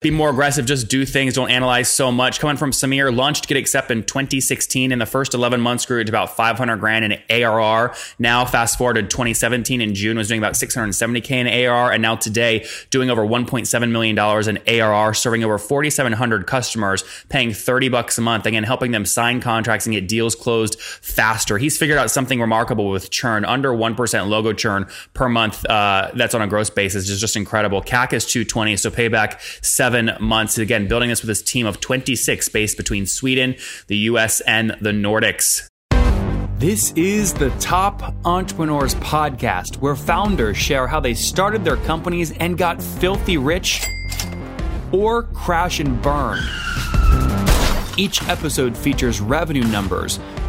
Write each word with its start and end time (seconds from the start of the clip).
be 0.00 0.10
more 0.10 0.30
aggressive, 0.30 0.64
just 0.64 0.88
do 0.88 1.04
things, 1.04 1.34
don't 1.34 1.50
analyze 1.50 1.92
so 1.92 2.10
much. 2.10 2.40
Coming 2.40 2.56
from 2.56 2.70
Samir, 2.70 3.14
launched 3.14 3.46
Get 3.46 3.58
Accept 3.58 3.90
in 3.90 4.02
2016. 4.02 4.92
In 4.92 4.98
the 4.98 5.04
first 5.04 5.34
11 5.34 5.60
months, 5.60 5.84
grew 5.84 6.02
to 6.02 6.10
about 6.10 6.34
500 6.34 6.78
grand 6.78 7.04
in 7.04 7.18
ARR. 7.28 7.94
Now, 8.18 8.46
fast 8.46 8.78
forward 8.78 8.94
to 8.94 9.02
2017 9.02 9.82
in 9.82 9.94
June, 9.94 10.16
was 10.16 10.28
doing 10.28 10.40
about 10.40 10.54
670K 10.54 11.30
in 11.32 11.46
ARR. 11.46 11.92
And 11.92 12.00
now 12.00 12.16
today, 12.16 12.66
doing 12.88 13.10
over 13.10 13.26
$1.7 13.26 13.90
million 13.90 14.18
in 14.48 14.80
ARR, 14.80 15.12
serving 15.12 15.44
over 15.44 15.58
4,700 15.58 16.46
customers, 16.46 17.04
paying 17.28 17.52
30 17.52 17.90
bucks 17.90 18.16
a 18.16 18.22
month. 18.22 18.46
Again, 18.46 18.64
helping 18.64 18.92
them 18.92 19.04
sign 19.04 19.42
contracts 19.42 19.84
and 19.84 19.92
get 19.92 20.08
deals 20.08 20.34
closed 20.34 20.80
faster. 20.80 21.58
He's 21.58 21.76
figured 21.76 21.98
out 21.98 22.10
something 22.10 22.40
remarkable 22.40 22.88
with 22.88 23.10
churn, 23.10 23.44
under 23.44 23.70
1% 23.70 24.28
logo 24.28 24.54
churn 24.54 24.86
per 25.12 25.28
month. 25.28 25.66
Uh, 25.66 26.10
that's 26.14 26.34
on 26.34 26.40
a 26.40 26.46
gross 26.46 26.70
basis 26.70 27.10
is 27.10 27.20
just 27.20 27.36
incredible. 27.36 27.82
CAC 27.82 28.14
is 28.14 28.24
220, 28.24 28.76
so 28.78 28.90
payback 28.90 29.38
seven 29.62 29.89
seven 29.90 30.16
months. 30.20 30.56
Again, 30.56 30.86
building 30.86 31.08
this 31.08 31.20
with 31.20 31.26
this 31.26 31.42
team 31.42 31.66
of 31.66 31.80
26 31.80 32.48
based 32.50 32.76
between 32.76 33.06
Sweden, 33.06 33.56
the 33.88 33.96
US, 34.10 34.40
and 34.42 34.76
the 34.80 34.92
Nordics. 34.92 35.66
This 36.58 36.92
is 36.92 37.34
the 37.34 37.50
Top 37.58 38.14
Entrepreneurs 38.24 38.94
Podcast, 38.96 39.78
where 39.78 39.96
founders 39.96 40.56
share 40.56 40.86
how 40.86 41.00
they 41.00 41.14
started 41.14 41.64
their 41.64 41.78
companies 41.78 42.30
and 42.38 42.56
got 42.56 42.80
filthy 42.80 43.36
rich 43.36 43.84
or 44.92 45.24
crash 45.24 45.80
and 45.80 46.00
burn. 46.00 46.38
Each 47.96 48.22
episode 48.28 48.76
features 48.76 49.20
revenue 49.20 49.64
numbers, 49.64 50.20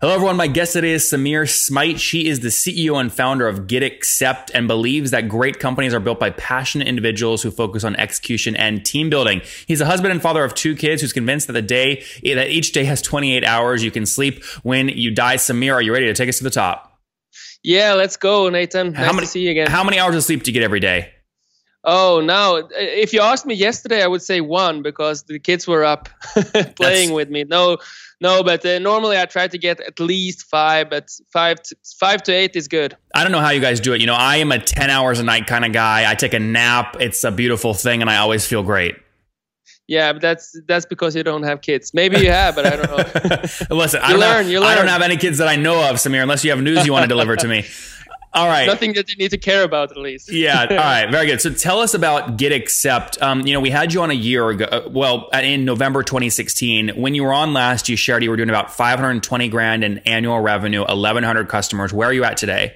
Hello, 0.00 0.14
everyone. 0.14 0.36
My 0.36 0.46
guest 0.46 0.72
today 0.72 0.92
is 0.92 1.04
Samir 1.04 1.42
Smajic. 1.42 1.98
She 1.98 2.26
is 2.26 2.40
the 2.40 2.48
CEO 2.48 2.98
and 2.98 3.12
founder 3.12 3.46
of 3.46 3.66
Get 3.66 3.82
Accept 3.82 4.50
and 4.54 4.66
believes 4.66 5.10
that 5.10 5.28
great 5.28 5.58
companies 5.58 5.92
are 5.92 6.00
built 6.00 6.18
by 6.18 6.30
passionate 6.30 6.88
individuals 6.88 7.42
who 7.42 7.50
focus 7.50 7.84
on 7.84 7.94
execution 7.96 8.56
and 8.56 8.82
team 8.82 9.10
building. 9.10 9.42
He's 9.66 9.82
a 9.82 9.84
husband 9.84 10.12
and 10.12 10.22
father 10.22 10.42
of 10.42 10.54
two 10.54 10.74
kids 10.74 11.02
who's 11.02 11.12
convinced 11.12 11.48
that 11.48 11.52
the 11.52 11.60
day 11.60 12.02
that 12.22 12.48
each 12.48 12.72
day 12.72 12.84
has 12.84 13.02
28 13.02 13.44
hours 13.44 13.84
you 13.84 13.90
can 13.90 14.06
sleep 14.06 14.42
when 14.62 14.88
you 14.88 15.10
die. 15.10 15.36
Samir, 15.36 15.74
are 15.74 15.82
you 15.82 15.92
ready 15.92 16.06
to 16.06 16.14
take 16.14 16.30
us 16.30 16.38
to 16.38 16.44
the 16.44 16.50
top? 16.50 16.98
Yeah, 17.62 17.92
let's 17.92 18.16
go, 18.16 18.48
Nathan. 18.48 18.92
Nice 18.92 19.04
how 19.04 19.12
many, 19.12 19.26
to 19.26 19.30
see 19.30 19.40
you 19.40 19.50
again. 19.50 19.66
How 19.66 19.84
many 19.84 19.98
hours 19.98 20.16
of 20.16 20.24
sleep 20.24 20.44
do 20.44 20.50
you 20.50 20.54
get 20.54 20.62
every 20.62 20.80
day? 20.80 21.12
Oh, 21.84 22.22
now 22.24 22.68
if 22.72 23.12
you 23.12 23.20
asked 23.20 23.44
me 23.44 23.54
yesterday, 23.54 24.02
I 24.02 24.06
would 24.06 24.22
say 24.22 24.40
one 24.40 24.80
because 24.80 25.24
the 25.24 25.38
kids 25.38 25.68
were 25.68 25.84
up 25.84 26.08
playing 26.76 27.12
with 27.12 27.28
me. 27.28 27.44
No, 27.44 27.76
no, 28.20 28.42
but 28.42 28.64
uh, 28.66 28.78
normally 28.78 29.18
I 29.18 29.24
try 29.24 29.48
to 29.48 29.58
get 29.58 29.80
at 29.80 29.98
least 29.98 30.46
five, 30.46 30.90
but 30.90 31.10
five 31.32 31.62
to, 31.62 31.76
five 31.98 32.22
to 32.24 32.32
eight 32.32 32.54
is 32.54 32.68
good. 32.68 32.96
I 33.14 33.22
don't 33.22 33.32
know 33.32 33.40
how 33.40 33.50
you 33.50 33.60
guys 33.60 33.80
do 33.80 33.94
it. 33.94 34.00
You 34.00 34.06
know, 34.06 34.14
I 34.14 34.36
am 34.36 34.52
a 34.52 34.58
10 34.58 34.90
hours 34.90 35.18
a 35.20 35.24
night 35.24 35.46
kind 35.46 35.64
of 35.64 35.72
guy. 35.72 36.10
I 36.10 36.14
take 36.14 36.34
a 36.34 36.38
nap. 36.38 36.96
It's 37.00 37.24
a 37.24 37.30
beautiful 37.30 37.72
thing 37.72 38.02
and 38.02 38.10
I 38.10 38.18
always 38.18 38.46
feel 38.46 38.62
great. 38.62 38.96
Yeah, 39.88 40.12
but 40.12 40.22
that's 40.22 40.56
that's 40.68 40.86
because 40.86 41.16
you 41.16 41.24
don't 41.24 41.42
have 41.42 41.62
kids. 41.62 41.92
Maybe 41.92 42.20
you 42.20 42.30
have, 42.30 42.54
but 42.54 42.64
I 42.64 42.76
don't 42.76 42.90
know. 42.90 43.76
Listen, 43.76 44.00
you 44.00 44.06
I, 44.06 44.10
don't 44.10 44.20
learn, 44.20 44.36
have, 44.44 44.48
you 44.48 44.60
learn. 44.60 44.68
I 44.68 44.74
don't 44.76 44.86
have 44.86 45.02
any 45.02 45.16
kids 45.16 45.38
that 45.38 45.48
I 45.48 45.56
know 45.56 45.90
of, 45.90 45.96
Samir, 45.96 46.22
unless 46.22 46.44
you 46.44 46.50
have 46.52 46.62
news 46.62 46.86
you 46.86 46.92
want 46.92 47.02
to 47.02 47.08
deliver 47.08 47.34
to 47.34 47.48
me. 47.48 47.64
All 48.32 48.46
right. 48.46 48.66
Nothing 48.66 48.92
that 48.92 49.10
you 49.10 49.16
need 49.16 49.30
to 49.32 49.38
care 49.38 49.64
about, 49.64 49.90
at 49.90 49.96
least. 49.96 50.30
yeah. 50.32 50.66
All 50.70 50.76
right. 50.76 51.10
Very 51.10 51.26
good. 51.26 51.40
So 51.40 51.52
tell 51.52 51.80
us 51.80 51.94
about 51.94 52.36
Get 52.36 52.52
Accept. 52.52 53.20
Um, 53.20 53.46
you 53.46 53.52
know, 53.52 53.60
we 53.60 53.70
had 53.70 53.92
you 53.92 54.02
on 54.02 54.10
a 54.10 54.14
year 54.14 54.48
ago. 54.50 54.66
Uh, 54.66 54.88
well, 54.88 55.28
in 55.30 55.64
November 55.64 56.02
2016, 56.04 56.90
when 56.90 57.14
you 57.14 57.24
were 57.24 57.32
on 57.32 57.52
last, 57.52 57.88
you 57.88 57.96
shared 57.96 58.22
you 58.22 58.30
were 58.30 58.36
doing 58.36 58.48
about 58.48 58.72
520 58.72 59.48
grand 59.48 59.82
in 59.82 59.98
annual 59.98 60.38
revenue, 60.40 60.80
1,100 60.80 61.48
customers. 61.48 61.92
Where 61.92 62.08
are 62.08 62.12
you 62.12 62.22
at 62.22 62.36
today? 62.36 62.74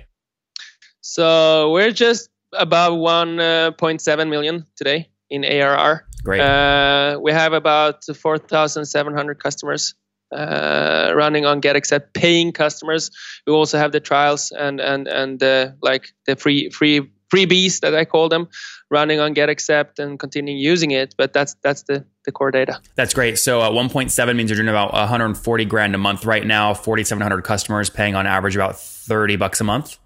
So 1.00 1.70
we're 1.70 1.93
just 1.93 2.31
about 2.53 2.93
1.7 2.93 4.28
million 4.28 4.66
today 4.76 5.10
in 5.31 5.44
ARR. 5.44 6.06
Great. 6.25 6.41
Uh, 6.41 7.19
we 7.22 7.31
have 7.32 7.53
about 7.53 8.03
4,700 8.04 9.38
customers 9.38 9.94
uh, 10.34 11.12
running 11.15 11.47
on 11.47 11.61
GetAccept, 11.61 12.12
paying 12.12 12.53
customers. 12.53 13.11
We 13.47 13.53
also 13.53 13.78
have 13.78 13.93
the 13.93 14.00
trials 14.00 14.53
and 14.53 14.81
and 14.81 15.06
and 15.06 15.43
uh, 15.43 15.71
like 15.81 16.12
the 16.27 16.37
free 16.37 16.71
free 16.71 17.11
freebies 17.34 17.81
that 17.81 17.95
I 17.95 18.05
call 18.05 18.28
them, 18.28 18.49
running 18.91 19.21
on 19.21 19.34
GetAccept 19.34 19.99
and 19.99 20.19
continuing 20.19 20.59
using 20.59 20.91
it. 20.91 21.15
But 21.17 21.33
that's 21.33 21.56
that's 21.62 21.83
the 21.84 22.05
the 22.25 22.33
core 22.33 22.50
data. 22.50 22.81
That's 22.97 23.15
great. 23.15 23.39
So 23.39 23.61
uh, 23.61 23.71
1.7 23.71 24.37
means 24.37 24.50
you're 24.50 24.56
doing 24.56 24.69
about 24.69 24.93
140 24.93 25.65
grand 25.67 25.94
a 25.94 25.99
month 25.99 26.25
right 26.25 26.47
now. 26.47 26.75
4,700 26.75 27.43
customers 27.43 27.91
paying 27.91 28.15
on 28.15 28.27
average 28.27 28.56
about 28.56 28.78
30 28.78 29.37
bucks 29.37 29.61
a 29.61 29.65
month. 29.65 29.99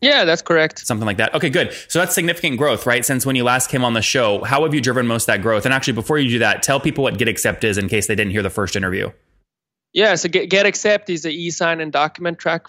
Yeah, 0.00 0.24
that's 0.24 0.42
correct. 0.42 0.80
Something 0.80 1.06
like 1.06 1.18
that. 1.18 1.34
Okay, 1.34 1.50
good. 1.50 1.72
So 1.88 2.00
that's 2.00 2.14
significant 2.14 2.58
growth, 2.58 2.84
right? 2.84 3.04
Since 3.04 3.24
when 3.24 3.36
you 3.36 3.44
last 3.44 3.70
came 3.70 3.84
on 3.84 3.94
the 3.94 4.02
show, 4.02 4.42
how 4.42 4.64
have 4.64 4.74
you 4.74 4.80
driven 4.80 5.06
most 5.06 5.22
of 5.22 5.26
that 5.28 5.40
growth? 5.40 5.64
And 5.64 5.72
actually, 5.72 5.94
before 5.94 6.18
you 6.18 6.28
do 6.28 6.38
that, 6.40 6.62
tell 6.62 6.80
people 6.80 7.04
what 7.04 7.14
GetAccept 7.14 7.64
is 7.64 7.78
in 7.78 7.88
case 7.88 8.06
they 8.06 8.16
didn't 8.16 8.32
hear 8.32 8.42
the 8.42 8.50
first 8.50 8.76
interview. 8.76 9.10
Yeah, 9.92 10.14
so 10.16 10.28
Get, 10.28 10.66
Accept 10.66 11.10
is 11.10 11.24
an 11.24 11.32
e-sign 11.32 11.80
and 11.80 11.92
document 11.92 12.38
track 12.38 12.66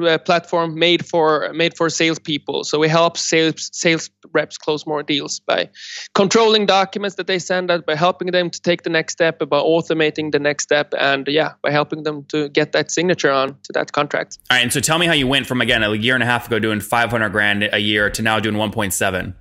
uh, 0.00 0.18
platform 0.18 0.78
made 0.78 1.06
for 1.06 1.50
made 1.54 1.76
for 1.76 1.88
salespeople. 1.88 2.64
So 2.64 2.78
we 2.78 2.88
help 2.88 3.16
sales 3.16 3.70
sales 3.72 4.10
reps 4.32 4.58
close 4.58 4.86
more 4.86 5.02
deals 5.02 5.40
by 5.40 5.70
controlling 6.14 6.66
documents 6.66 7.16
that 7.16 7.26
they 7.26 7.38
send 7.38 7.70
out, 7.70 7.86
by 7.86 7.94
helping 7.94 8.30
them 8.30 8.50
to 8.50 8.60
take 8.60 8.82
the 8.82 8.90
next 8.90 9.14
step, 9.14 9.38
by 9.38 9.58
automating 9.58 10.32
the 10.32 10.38
next 10.38 10.64
step, 10.64 10.92
and 10.98 11.26
yeah, 11.28 11.52
by 11.62 11.70
helping 11.70 12.02
them 12.02 12.24
to 12.26 12.48
get 12.48 12.72
that 12.72 12.90
signature 12.90 13.30
on 13.30 13.56
to 13.62 13.72
that 13.72 13.92
contract. 13.92 14.38
All 14.50 14.56
right, 14.56 14.62
and 14.62 14.72
so 14.72 14.80
tell 14.80 14.98
me 14.98 15.06
how 15.06 15.14
you 15.14 15.26
went 15.26 15.46
from 15.46 15.60
again 15.60 15.82
a 15.82 15.94
year 15.94 16.14
and 16.14 16.22
a 16.22 16.26
half 16.26 16.46
ago 16.46 16.58
doing 16.58 16.80
500 16.80 17.28
grand 17.30 17.68
a 17.72 17.78
year 17.78 18.10
to 18.10 18.22
now 18.22 18.40
doing 18.40 18.56
1.7. 18.56 19.34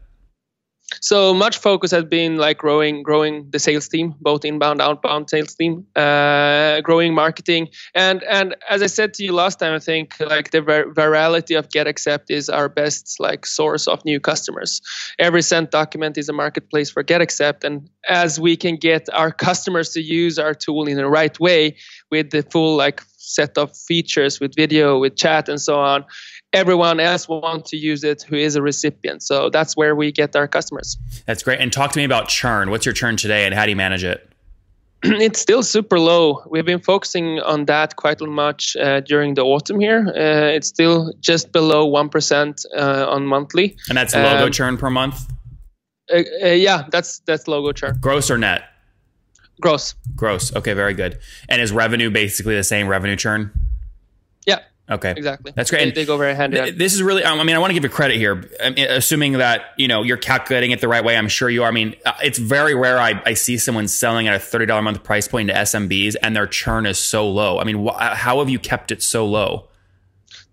So 1.01 1.34
much 1.34 1.57
focus 1.57 1.91
has 1.91 2.03
been 2.03 2.38
like 2.38 2.59
growing, 2.59 3.01
growing 3.01 3.50
the 3.50 3.59
sales 3.59 3.88
team, 3.88 4.13
both 4.22 4.46
inbound, 4.46 4.81
outbound 4.81 5.29
sales 5.29 5.56
team, 5.56 5.85
uh, 5.96 6.81
growing 6.81 7.13
marketing, 7.13 7.69
and 7.96 8.23
and 8.23 8.56
as 8.69 8.84
I 8.84 8.88
said 8.88 9.13
to 9.16 9.23
you 9.23 9.34
last 9.34 9.59
time, 9.59 9.73
I 9.73 9.79
think 9.79 10.16
like 10.19 10.51
the 10.51 10.62
vir- 10.62 10.94
virality 10.94 11.57
of 11.57 11.69
Get 11.69 11.88
Accept 11.88 12.29
is 12.29 12.50
our 12.50 12.69
best 12.69 13.19
like 13.19 13.46
source 13.47 13.88
of 13.88 14.06
new 14.06 14.19
customers. 14.19 14.81
Every 15.18 15.41
sent 15.41 15.72
document 15.72 16.18
is 16.18 16.29
a 16.29 16.34
marketplace 16.34 16.91
for 16.91 17.02
Get 17.02 17.22
Accept, 17.22 17.63
and 17.63 17.90
as 18.07 18.40
we 18.40 18.56
can 18.56 18.75
get 18.75 19.09
our 19.12 19.31
customers 19.31 19.90
to 19.91 20.02
use 20.02 20.38
our 20.38 20.53
tool 20.53 20.88
in 20.88 20.97
the 20.97 21.07
right 21.07 21.38
way 21.40 21.78
with 22.12 22.29
the 22.29 22.44
full 22.44 22.75
like 22.78 23.02
set 23.17 23.57
of 23.57 23.75
features 23.75 24.40
with 24.40 24.56
video, 24.56 25.00
with 25.00 25.16
chat, 25.16 25.50
and 25.50 25.59
so 25.59 25.79
on 25.79 26.06
everyone 26.53 27.00
else 27.00 27.28
want 27.28 27.66
to 27.67 27.78
use 27.78 28.03
it 28.03 28.23
who 28.23 28.35
is 28.35 28.56
a 28.56 28.61
recipient. 28.61 29.23
So 29.23 29.50
that's 29.50 29.75
where 29.75 29.95
we 29.95 30.11
get 30.11 30.35
our 30.35 30.47
customers. 30.47 30.97
That's 31.25 31.44
great. 31.44 31.59
And 31.59 31.72
talk 31.72 31.91
to 31.94 31.97
me 31.97 32.06
about 32.06 32.28
churn. 32.28 32.69
What's 32.69 32.85
your 32.85 32.94
churn 32.94 33.17
today 33.17 33.45
and 33.45 33.53
how 33.53 33.66
do 33.66 33.72
you 33.72 33.75
manage 33.75 34.03
it? 34.03 34.29
it's 35.03 35.39
still 35.39 35.63
super 35.63 36.00
low. 36.00 36.44
We've 36.50 36.66
been 36.66 36.79
focusing 36.79 37.39
on 37.41 37.66
that 37.66 37.95
quite 37.95 38.22
much 38.22 38.75
uh, 38.78 39.01
during 39.01 39.35
the 39.35 39.44
autumn 39.44 39.79
here. 39.79 40.07
Uh, 40.07 40.55
it's 40.55 40.67
still 40.67 41.13
just 41.19 41.51
below 41.51 41.89
1% 41.89 42.66
uh, 42.75 43.05
on 43.09 43.25
monthly. 43.25 43.75
And 43.89 43.97
that's 43.97 44.16
logo 44.16 44.45
um, 44.45 44.51
churn 44.51 44.78
per 44.78 44.89
month? 44.89 45.29
Uh, 46.11 46.22
uh, 46.43 46.47
yeah, 46.47 46.84
that's 46.91 47.19
that's 47.19 47.47
logo 47.47 47.72
churn. 47.72 47.97
Gross 47.99 48.29
or 48.29 48.37
net? 48.37 48.64
Gross. 49.61 49.96
Gross. 50.16 50.55
Okay, 50.55 50.73
very 50.73 50.93
good. 50.93 51.19
And 51.49 51.61
is 51.61 51.72
revenue 51.72 52.09
basically 52.09 52.55
the 52.55 52.64
same 52.64 52.87
revenue 52.87 53.16
churn? 53.16 53.52
Yeah. 54.46 54.59
Okay, 54.87 55.16
exactly. 55.17 55.52
That's 55.55 55.72
great. 55.72 55.96
They, 55.96 56.02
they 56.02 56.05
go 56.05 56.17
very 56.17 56.35
hand 56.35 56.53
in 56.53 56.64
hand. 56.64 56.78
This 56.78 56.93
is 56.93 57.02
really. 57.02 57.23
I 57.26 57.43
mean, 57.43 57.55
I 57.55 57.59
want 57.59 57.72
to 57.72 57.73
give 57.73 57.84
you 57.84 57.90
credit 57.90 58.17
here. 58.17 58.47
I 58.64 58.70
mean, 58.70 58.87
assuming 58.87 59.34
that 59.34 59.73
you 59.78 59.87
know 59.87 60.03
you're 60.03 60.17
calculating 60.17 60.70
it 60.72 60.79
the 60.79 60.87
right 60.87 61.03
way, 61.03 61.17
I'm 61.17 61.28
sure 61.28 61.49
you 61.49 61.64
are. 61.64 61.67
I 61.70 61.72
mean, 61.72 61.96
uh, 62.05 62.14
it's 62.23 62.37
very 62.37 62.76
rare 62.76 62.99
I, 62.99 63.20
I 63.26 63.34
see 63.34 63.58
someone 63.58 63.87
selling 63.87 64.28
at 64.28 64.35
a 64.35 64.40
thirty 64.40 64.67
dollar 64.67 64.84
month 64.84 65.03
price 65.03 65.28
point 65.28 65.49
to 65.49 65.55
SMBs 65.55 66.16
and 66.22 66.35
their 66.35 66.46
churn 66.46 66.85
is 66.85 66.99
so 66.99 67.28
low. 67.28 67.58
I 67.59 67.64
mean, 67.64 67.87
wh- 67.87 67.99
how 67.99 68.40
have 68.40 68.49
you 68.49 68.59
kept 68.59 68.91
it 68.91 69.02
so 69.02 69.26
low? 69.26 69.67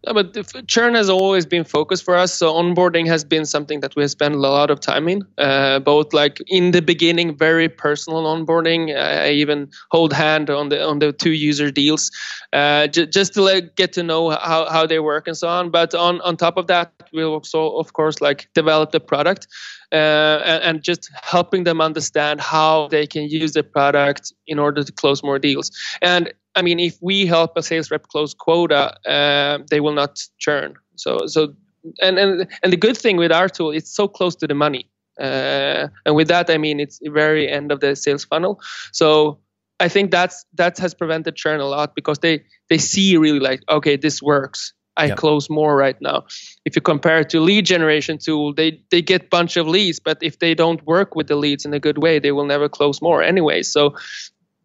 No, 0.05 0.15
but 0.15 0.67
churn 0.67 0.95
has 0.95 1.09
always 1.09 1.47
been 1.47 1.63
focused 1.63 2.05
for 2.05 2.17
us. 2.17 2.35
So 2.35 2.53
onboarding 2.53 3.07
has 3.07 3.25
been 3.25 3.45
something 3.45 3.81
that 3.81 3.95
we 3.95 4.03
have 4.03 4.11
spent 4.11 4.35
a 4.35 4.39
lot 4.39 4.71
of 4.71 4.81
time 4.81 5.09
in. 5.09 5.23
Uh, 5.39 5.79
both 5.79 6.13
like 6.13 6.39
in 6.49 6.73
the 6.73 6.83
beginning, 6.83 7.37
very 7.37 7.69
personal 7.69 8.25
onboarding. 8.25 8.97
I 8.97 9.31
even 9.31 9.71
hold 9.93 10.13
hand 10.13 10.51
on 10.51 10.71
the 10.71 10.83
on 10.85 10.99
the 10.99 11.13
two 11.13 11.31
user 11.31 11.71
deals, 11.71 12.11
uh, 12.53 12.89
j- 12.89 13.07
just 13.07 13.35
to 13.35 13.43
like, 13.43 13.77
get 13.77 13.93
to 13.93 14.03
know 14.03 14.31
how, 14.31 14.69
how 14.69 14.87
they 14.87 14.99
work 14.99 15.29
and 15.29 15.37
so 15.37 15.49
on. 15.49 15.71
But 15.71 15.95
on 15.95 16.21
on 16.23 16.37
top 16.37 16.57
of 16.57 16.67
that, 16.67 16.93
we'll 17.13 17.35
also, 17.35 17.77
of 17.77 17.93
course, 17.93 18.21
like 18.21 18.49
develop 18.55 18.91
the 18.91 19.01
product 19.01 19.47
uh, 19.93 20.41
and, 20.45 20.63
and 20.65 20.83
just 20.83 21.11
helping 21.23 21.65
them 21.65 21.81
understand 21.81 22.41
how 22.41 22.89
they 22.89 23.07
can 23.07 23.25
use 23.29 23.53
the 23.53 23.63
product 23.63 24.33
in 24.49 24.59
order 24.59 24.83
to 24.83 24.93
close 24.93 25.23
more 25.23 25.39
deals. 25.39 25.71
And 26.01 26.33
I 26.55 26.63
mean, 26.63 26.79
if 26.81 26.99
we 27.01 27.27
help 27.27 27.57
a 27.57 27.63
sales 27.63 27.91
rep 27.91 28.09
close 28.09 28.35
quota, 28.35 28.97
uh, 29.09 29.59
they 29.71 29.81
will 29.81 29.95
not 29.95 30.21
churn. 30.39 30.75
So, 30.97 31.27
so, 31.27 31.55
and 32.01 32.19
and 32.19 32.49
and 32.63 32.73
the 32.73 32.77
good 32.77 32.97
thing 32.97 33.17
with 33.17 33.33
our 33.33 33.49
tool, 33.49 33.71
it's 33.71 33.95
so 33.95 34.09
close 34.09 34.37
to 34.37 34.47
the 34.47 34.55
money. 34.55 34.89
Uh, 35.21 35.89
and 36.07 36.15
with 36.15 36.29
that, 36.29 36.51
I 36.51 36.59
mean 36.59 36.81
it's 36.81 36.99
the 36.99 37.11
very 37.11 37.51
end 37.51 37.73
of 37.73 37.81
the 37.81 37.97
sales 37.97 38.25
funnel. 38.25 38.61
So 38.93 39.39
I 39.81 39.89
think 39.89 40.11
that's 40.11 40.45
that 40.55 40.79
has 40.79 40.95
prevented 40.95 41.37
churn 41.37 41.61
a 41.61 41.67
lot 41.67 41.95
because 41.95 42.21
they 42.21 42.45
they 42.69 42.79
see 42.79 43.17
really 43.17 43.41
like 43.41 43.63
okay 43.69 43.97
this 43.97 44.23
works. 44.23 44.73
I 44.97 45.07
yep. 45.07 45.17
close 45.17 45.49
more 45.49 45.75
right 45.75 45.97
now. 46.03 46.25
If 46.67 46.77
you 46.77 46.83
compare 46.83 47.21
it 47.21 47.31
to 47.31 47.41
lead 47.41 47.65
generation 47.65 48.19
tool, 48.19 48.53
they 48.53 48.81
they 48.91 49.01
get 49.03 49.31
bunch 49.31 49.57
of 49.57 49.67
leads, 49.67 49.99
but 49.99 50.19
if 50.23 50.39
they 50.39 50.55
don't 50.55 50.87
work 50.87 51.17
with 51.17 51.29
the 51.29 51.37
leads 51.37 51.65
in 51.65 51.73
a 51.73 51.81
good 51.81 51.99
way, 51.99 52.19
they 52.19 52.33
will 52.33 52.45
never 52.45 52.69
close 52.69 53.01
more 53.01 53.23
anyway. 53.23 53.63
So 53.63 53.95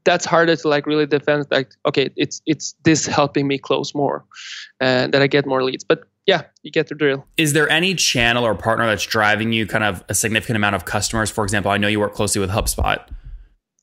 that's 0.08 0.26
harder 0.26 0.56
to 0.56 0.68
like 0.70 0.86
really 0.86 1.06
defend 1.06 1.46
like 1.52 1.74
okay 1.86 2.10
it's 2.16 2.42
it's 2.46 2.74
this 2.84 3.06
helping 3.06 3.46
me 3.46 3.58
close 3.58 3.94
more 3.94 4.24
and 4.80 5.14
that 5.14 5.22
i 5.22 5.28
get 5.28 5.46
more 5.46 5.62
leads 5.64 5.84
but 5.84 6.04
yeah 6.26 6.44
you 6.64 6.72
get 6.72 6.88
the 6.88 6.96
drill 6.96 7.26
is 7.36 7.52
there 7.52 7.70
any 7.70 7.94
channel 7.94 8.46
or 8.46 8.56
partner 8.56 8.86
that's 8.86 9.06
driving 9.06 9.52
you 9.52 9.68
kind 9.68 9.84
of 9.84 10.02
a 10.08 10.14
significant 10.14 10.56
amount 10.56 10.76
of 10.76 10.86
customers 10.86 11.30
for 11.30 11.44
example 11.44 11.70
i 11.70 11.78
know 11.78 11.90
you 11.90 12.00
work 12.00 12.14
closely 12.14 12.40
with 12.40 12.50
hubspot 12.50 13.10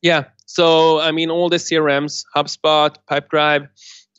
yeah 0.01 0.25
so 0.47 0.99
i 1.01 1.13
mean 1.13 1.31
all 1.31 1.51
the 1.51 1.59
crms 1.59 2.25
hubspot 2.35 2.97
pipedrive 3.11 3.69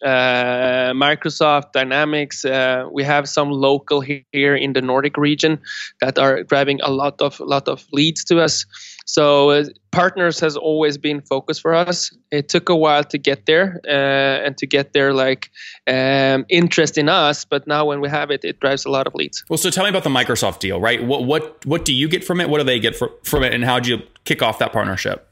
uh, 0.03 0.91
Microsoft 0.91 1.71
Dynamics. 1.71 2.43
Uh, 2.43 2.85
we 2.91 3.01
have 3.03 3.29
some 3.29 3.49
local 3.49 4.01
here 4.01 4.55
in 4.55 4.73
the 4.73 4.81
Nordic 4.81 5.15
region 5.15 5.57
that 6.01 6.19
are 6.19 6.43
driving 6.43 6.81
a 6.81 6.91
lot 6.91 7.21
of 7.21 7.39
lot 7.39 7.69
of 7.69 7.85
leads 7.93 8.25
to 8.25 8.41
us. 8.41 8.65
So 9.05 9.51
uh, 9.51 9.65
partners 9.91 10.39
has 10.39 10.57
always 10.57 10.97
been 10.97 11.21
focus 11.21 11.59
for 11.59 11.73
us. 11.73 12.11
It 12.31 12.49
took 12.49 12.69
a 12.69 12.75
while 12.75 13.03
to 13.05 13.17
get 13.17 13.45
there 13.45 13.79
uh, 13.87 14.45
and 14.45 14.57
to 14.57 14.67
get 14.67 14.93
their 14.93 15.13
like 15.13 15.51
um, 15.87 16.45
interest 16.49 16.97
in 16.97 17.07
us, 17.07 17.45
but 17.45 17.67
now 17.67 17.85
when 17.85 18.01
we 18.01 18.09
have 18.09 18.31
it, 18.31 18.43
it 18.43 18.59
drives 18.59 18.85
a 18.85 18.89
lot 18.89 19.07
of 19.07 19.13
leads. 19.13 19.43
Well, 19.47 19.57
so 19.57 19.69
tell 19.69 19.83
me 19.83 19.89
about 19.89 20.03
the 20.03 20.09
Microsoft 20.09 20.59
deal, 20.59 20.79
right? 20.79 21.03
What 21.03 21.23
what 21.25 21.65
what 21.65 21.85
do 21.85 21.93
you 21.93 22.07
get 22.07 22.23
from 22.23 22.41
it? 22.41 22.49
What 22.49 22.57
do 22.57 22.63
they 22.63 22.79
get 22.79 22.95
for, 22.95 23.11
from 23.23 23.43
it, 23.43 23.53
and 23.53 23.63
how 23.63 23.79
do 23.79 23.89
you 23.91 24.01
kick 24.25 24.41
off 24.41 24.59
that 24.59 24.73
partnership? 24.73 25.27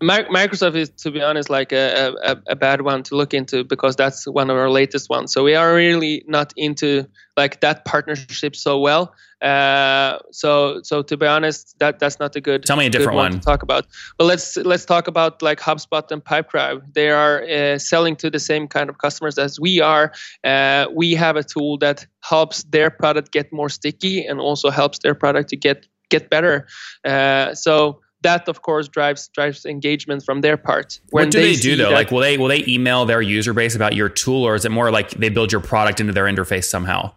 Microsoft 0.00 0.76
is, 0.76 0.90
to 0.90 1.10
be 1.10 1.20
honest, 1.20 1.50
like 1.50 1.72
a, 1.72 2.14
a, 2.22 2.36
a, 2.48 2.56
bad 2.56 2.82
one 2.82 3.02
to 3.04 3.16
look 3.16 3.34
into 3.34 3.64
because 3.64 3.96
that's 3.96 4.26
one 4.26 4.50
of 4.50 4.56
our 4.56 4.70
latest 4.70 5.10
ones. 5.10 5.32
So 5.32 5.42
we 5.42 5.54
are 5.54 5.74
really 5.74 6.24
not 6.26 6.52
into 6.56 7.06
like 7.36 7.60
that 7.60 7.84
partnership 7.84 8.54
so 8.54 8.78
well. 8.78 9.14
Uh, 9.40 10.18
so 10.32 10.80
so 10.82 11.02
to 11.02 11.16
be 11.16 11.26
honest, 11.26 11.78
that 11.78 11.98
that's 12.00 12.18
not 12.18 12.34
a 12.34 12.40
good. 12.40 12.64
Tell 12.64 12.76
me 12.76 12.86
a 12.86 12.90
different 12.90 13.16
one, 13.16 13.32
one, 13.32 13.40
to 13.40 13.44
talk 13.44 13.62
about. 13.62 13.86
But 14.18 14.24
let's 14.24 14.56
let's 14.56 14.84
talk 14.84 15.06
about 15.06 15.42
like 15.42 15.60
HubSpot 15.60 16.10
and 16.10 16.24
PipeDrive. 16.24 16.94
They 16.94 17.10
are 17.10 17.42
uh, 17.44 17.78
selling 17.78 18.16
to 18.16 18.30
the 18.30 18.40
same 18.40 18.66
kind 18.66 18.90
of 18.90 18.98
customers 18.98 19.38
as 19.38 19.60
we 19.60 19.80
are. 19.80 20.12
Uh, 20.42 20.86
we 20.92 21.14
have 21.14 21.36
a 21.36 21.44
tool 21.44 21.78
that 21.78 22.06
helps 22.20 22.64
their 22.64 22.90
product 22.90 23.30
get 23.30 23.52
more 23.52 23.68
sticky 23.68 24.26
and 24.26 24.40
also 24.40 24.70
helps 24.70 24.98
their 24.98 25.14
product 25.14 25.50
to 25.50 25.56
get 25.56 25.86
get 26.10 26.30
better. 26.30 26.66
Uh, 27.04 27.54
so 27.54 28.00
that 28.22 28.48
of 28.48 28.62
course 28.62 28.88
drives 28.88 29.28
drives 29.28 29.64
engagement 29.64 30.24
from 30.24 30.40
their 30.40 30.56
part. 30.56 31.00
When 31.10 31.26
what 31.26 31.32
do 31.32 31.40
they, 31.40 31.54
they 31.54 31.60
do 31.60 31.76
though? 31.76 31.90
That, 31.90 31.94
like 31.94 32.10
will 32.10 32.20
they 32.20 32.38
will 32.38 32.48
they 32.48 32.64
email 32.66 33.06
their 33.06 33.22
user 33.22 33.52
base 33.52 33.74
about 33.74 33.94
your 33.94 34.08
tool, 34.08 34.44
or 34.44 34.54
is 34.54 34.64
it 34.64 34.70
more 34.70 34.90
like 34.90 35.10
they 35.10 35.28
build 35.28 35.52
your 35.52 35.60
product 35.60 36.00
into 36.00 36.12
their 36.12 36.24
interface 36.24 36.64
somehow? 36.64 37.12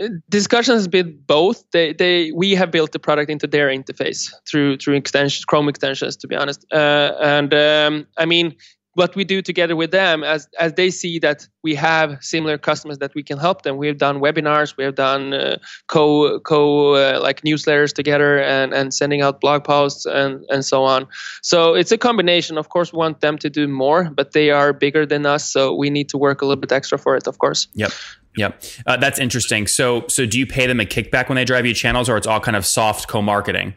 Uh, 0.00 0.08
discussions 0.28 0.78
has 0.78 0.88
been 0.88 1.18
both. 1.26 1.64
They 1.72 1.92
they 1.92 2.32
we 2.32 2.54
have 2.54 2.70
built 2.70 2.92
the 2.92 2.98
product 2.98 3.30
into 3.30 3.46
their 3.46 3.68
interface 3.68 4.32
through 4.48 4.78
through 4.78 4.94
extensions, 4.94 5.44
Chrome 5.44 5.68
extensions, 5.68 6.16
to 6.16 6.28
be 6.28 6.36
honest. 6.36 6.64
Uh, 6.72 7.12
and 7.20 7.54
um, 7.54 8.06
I 8.16 8.24
mean, 8.24 8.54
what 8.98 9.14
we 9.14 9.22
do 9.22 9.40
together 9.40 9.76
with 9.76 9.92
them 9.92 10.24
as 10.24 10.48
as 10.58 10.72
they 10.74 10.90
see 10.90 11.20
that 11.20 11.46
we 11.62 11.76
have 11.76 12.18
similar 12.20 12.58
customers 12.58 12.98
that 12.98 13.14
we 13.14 13.22
can 13.22 13.38
help 13.38 13.62
them. 13.62 13.76
We 13.76 13.86
have 13.86 13.96
done 13.96 14.20
webinars 14.20 14.76
we 14.76 14.82
have 14.82 14.96
done 14.96 15.32
uh, 15.32 15.58
co 15.86 16.40
co 16.40 16.94
uh, 16.94 17.20
like 17.22 17.42
newsletters 17.42 17.92
together 17.94 18.40
and 18.42 18.74
and 18.74 18.92
sending 18.92 19.22
out 19.22 19.40
blog 19.40 19.62
posts 19.62 20.04
and 20.04 20.44
and 20.50 20.64
so 20.64 20.82
on. 20.82 21.06
So 21.42 21.74
it's 21.74 21.92
a 21.92 21.98
combination. 21.98 22.58
Of 22.58 22.68
course 22.70 22.92
we 22.92 22.98
want 22.98 23.20
them 23.20 23.38
to 23.38 23.48
do 23.48 23.68
more 23.68 24.10
but 24.10 24.32
they 24.32 24.50
are 24.50 24.72
bigger 24.72 25.06
than 25.06 25.24
us 25.26 25.44
so 25.52 25.72
we 25.74 25.90
need 25.90 26.08
to 26.08 26.18
work 26.18 26.42
a 26.42 26.44
little 26.44 26.60
bit 26.60 26.72
extra 26.72 26.98
for 26.98 27.16
it 27.16 27.28
of 27.28 27.38
course. 27.38 27.68
Yep. 27.74 27.92
Yep, 28.36 28.62
uh, 28.86 28.96
that's 28.98 29.18
interesting. 29.18 29.66
So, 29.66 30.04
so 30.06 30.24
do 30.24 30.38
you 30.38 30.46
pay 30.46 30.66
them 30.66 30.78
a 30.78 30.84
kickback 30.84 31.28
when 31.28 31.34
they 31.34 31.44
drive 31.44 31.66
you 31.66 31.74
channels, 31.74 32.08
or 32.08 32.16
it's 32.16 32.26
all 32.26 32.38
kind 32.38 32.56
of 32.56 32.64
soft 32.64 33.08
co-marketing? 33.08 33.74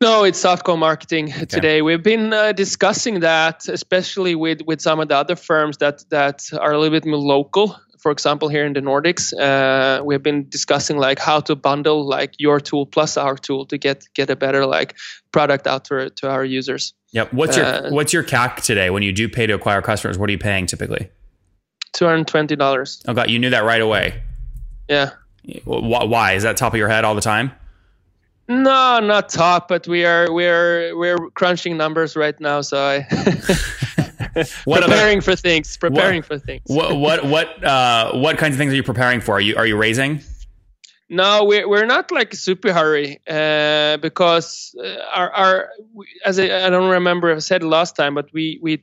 No, 0.00 0.24
it's 0.24 0.38
soft 0.38 0.64
co-marketing 0.64 1.32
okay. 1.32 1.44
today. 1.46 1.82
We've 1.82 2.02
been 2.02 2.32
uh, 2.32 2.52
discussing 2.52 3.20
that, 3.20 3.68
especially 3.68 4.34
with, 4.34 4.60
with 4.66 4.80
some 4.80 5.00
of 5.00 5.08
the 5.08 5.16
other 5.16 5.36
firms 5.36 5.78
that, 5.78 6.04
that 6.10 6.50
are 6.52 6.72
a 6.72 6.78
little 6.78 6.98
bit 6.98 7.06
more 7.06 7.16
local. 7.16 7.76
For 8.00 8.10
example, 8.10 8.48
here 8.48 8.66
in 8.66 8.74
the 8.74 8.80
Nordics, 8.80 9.32
uh, 9.32 10.04
we've 10.04 10.22
been 10.22 10.46
discussing 10.50 10.98
like 10.98 11.18
how 11.18 11.40
to 11.40 11.56
bundle 11.56 12.06
like 12.06 12.34
your 12.38 12.60
tool 12.60 12.84
plus 12.84 13.16
our 13.16 13.34
tool 13.34 13.64
to 13.66 13.78
get 13.78 14.04
get 14.12 14.28
a 14.28 14.36
better 14.36 14.66
like 14.66 14.94
product 15.32 15.66
out 15.66 15.86
to, 15.86 16.10
to 16.10 16.28
our 16.28 16.44
users. 16.44 16.92
Yep. 17.12 17.32
What's 17.32 17.56
your 17.56 17.64
uh, 17.64 17.90
what's 17.90 18.12
your 18.12 18.22
CAC 18.22 18.56
today 18.56 18.90
when 18.90 19.02
you 19.02 19.10
do 19.10 19.26
pay 19.26 19.46
to 19.46 19.54
acquire 19.54 19.80
customers? 19.80 20.18
What 20.18 20.28
are 20.28 20.32
you 20.32 20.38
paying 20.38 20.66
typically? 20.66 21.08
Two 21.94 22.04
hundred 22.04 22.26
twenty 22.26 22.56
dollars. 22.56 23.02
Oh 23.08 23.14
God, 23.14 23.30
you 23.30 23.38
knew 23.38 23.48
that 23.48 23.64
right 23.64 23.80
away. 23.80 24.22
Yeah. 24.86 25.12
Why 25.64 26.32
is 26.32 26.42
that 26.42 26.58
top 26.58 26.74
of 26.74 26.78
your 26.78 26.88
head 26.88 27.04
all 27.04 27.14
the 27.14 27.22
time? 27.22 27.52
No, 28.46 29.00
not 29.00 29.30
top, 29.30 29.68
but 29.68 29.88
we 29.88 30.04
are 30.04 30.30
we're 30.30 30.96
we're 30.96 31.30
crunching 31.30 31.76
numbers 31.76 32.14
right 32.14 32.38
now, 32.40 32.60
so 32.60 32.78
I 32.78 33.06
preparing 34.64 35.20
for 35.20 35.34
things, 35.34 35.76
preparing 35.76 36.18
what, 36.18 36.26
for 36.26 36.38
things. 36.38 36.62
what 36.66 36.96
what 36.96 37.24
what 37.24 37.64
uh, 37.64 38.12
what 38.12 38.36
kinds 38.36 38.54
of 38.54 38.58
things 38.58 38.72
are 38.72 38.76
you 38.76 38.82
preparing 38.82 39.20
for? 39.20 39.36
Are 39.36 39.40
you 39.40 39.56
are 39.56 39.66
you 39.66 39.76
raising? 39.76 40.20
No, 41.08 41.44
we're 41.44 41.68
we're 41.68 41.86
not 41.86 42.10
like 42.10 42.34
super 42.34 42.72
hurry 42.72 43.20
uh, 43.28 43.96
because 43.98 44.74
uh, 44.82 44.96
our 45.14 45.30
our 45.32 45.70
as 46.24 46.38
I, 46.38 46.66
I 46.66 46.70
don't 46.70 46.90
remember 46.90 47.30
if 47.30 47.36
I 47.36 47.40
said 47.40 47.62
last 47.62 47.96
time, 47.96 48.14
but 48.14 48.32
we 48.32 48.58
we 48.60 48.82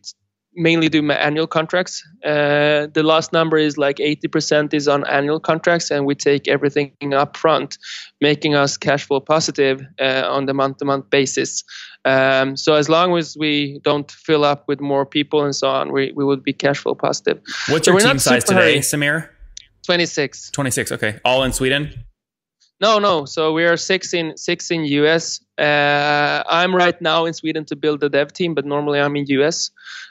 mainly 0.54 0.90
do 0.90 1.02
my 1.02 1.16
annual 1.16 1.48
contracts. 1.48 2.04
Uh, 2.24 2.88
the 2.94 3.04
last 3.04 3.34
number 3.34 3.58
is 3.58 3.78
like 3.78 3.98
80% 3.98 4.74
is 4.74 4.88
on 4.88 5.08
annual 5.08 5.40
contracts, 5.40 5.92
and 5.92 6.06
we 6.06 6.16
take 6.16 6.48
everything 6.48 6.94
up 7.14 7.38
front, 7.38 7.78
making 8.20 8.56
us 8.56 8.78
cash 8.78 9.06
flow 9.06 9.20
positive 9.20 9.82
uh, 10.00 10.24
on 10.26 10.46
the 10.46 10.54
month 10.54 10.78
to 10.78 10.86
month 10.86 11.10
basis. 11.10 11.64
Um, 12.04 12.58
so 12.58 12.74
as 12.74 12.90
long 12.90 13.18
as 13.18 13.38
we 13.38 13.80
don't 13.84 14.10
fill 14.12 14.44
up 14.44 14.68
with 14.68 14.82
more 14.82 15.06
people 15.06 15.44
and 15.44 15.56
so 15.56 15.70
on, 15.70 15.92
we, 15.92 16.12
we 16.16 16.26
would 16.26 16.44
be 16.44 16.54
cash 16.54 16.80
flow 16.80 16.96
positive. 16.96 17.42
What's 17.70 17.86
so 17.86 17.92
your 17.92 18.00
team 18.00 18.20
size 18.20 18.44
today, 18.44 18.80
Samir? 18.80 19.30
26. 19.86 20.52
26, 20.52 20.92
okay. 20.92 21.20
All 21.26 21.44
in 21.44 21.54
Sweden? 21.54 22.06
No, 22.82 22.98
no. 22.98 23.26
So 23.26 23.54
we 23.54 23.66
are 23.66 23.78
six 23.78 24.12
in 24.12 24.36
six 24.38 24.72
in 24.72 24.86
US. 24.86 25.40
Uh, 25.56 26.42
I'm 26.50 26.76
right 26.76 27.00
now 27.00 27.26
in 27.26 27.34
Sweden 27.34 27.64
to 27.66 27.76
build 27.76 28.00
the 28.00 28.10
dev 28.10 28.34
team, 28.34 28.56
but 28.56 28.66
normally 28.66 29.00
I'm 29.00 29.16
in 29.16 29.28
US. 29.28 29.70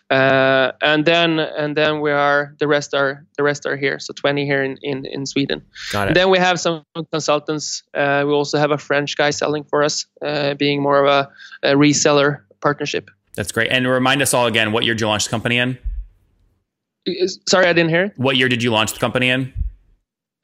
Uh, 0.09 0.71
and 0.81 1.05
then 1.05 1.41
and 1.41 1.77
then 1.77 2.01
we 2.01 2.13
are 2.13 2.55
the 2.61 2.69
rest 2.69 2.95
are 2.95 3.27
the 3.37 3.43
rest 3.43 3.67
are 3.67 3.77
here. 3.77 3.99
So 3.99 4.13
20 4.15 4.47
here 4.47 4.63
in 4.63 4.79
in, 4.83 5.05
in 5.07 5.27
Sweden. 5.27 5.63
Got 5.91 6.05
it. 6.05 6.07
And 6.09 6.17
then 6.17 6.31
we 6.31 6.39
have 6.39 6.61
some 6.61 6.85
consultants. 7.11 7.83
Uh, 7.93 8.23
we 8.25 8.33
also 8.33 8.57
have 8.57 8.71
a 8.71 8.79
French 8.79 9.17
guy 9.17 9.31
selling 9.31 9.65
for 9.65 9.83
us, 9.83 10.07
uh, 10.23 10.55
being 10.55 10.81
more 10.81 11.05
of 11.05 11.07
a, 11.07 11.71
a, 11.71 11.75
reseller 11.75 12.43
partnership. 12.61 13.11
That's 13.35 13.51
great. 13.51 13.73
And 13.73 13.89
remind 13.89 14.23
us 14.23 14.33
all 14.33 14.47
again, 14.47 14.71
what 14.71 14.85
year 14.85 14.95
did 14.95 15.01
you 15.01 15.09
launch 15.09 15.25
the 15.25 15.31
company 15.31 15.59
in? 15.59 15.77
Sorry, 17.49 17.67
I 17.67 17.73
didn't 17.73 17.91
hear. 17.91 18.13
What 18.17 18.37
year 18.37 18.49
did 18.49 18.63
you 18.63 18.71
launch 18.71 18.93
the 18.93 19.01
company 19.01 19.29
in? 19.29 19.53